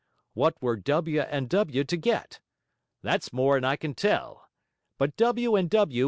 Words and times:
What 0.33 0.59
were 0.63 0.77
W. 0.77 1.21
and 1.21 1.47
W. 1.47 1.83
to 1.83 1.95
get? 1.95 2.39
That's 3.03 3.31
more'n 3.31 3.63
I 3.63 3.75
can 3.75 3.93
tell. 3.93 4.49
But 4.97 5.15
W. 5.15 5.55
and 5.55 5.69
W. 5.69 5.99